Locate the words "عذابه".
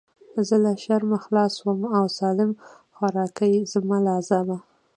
4.19-4.57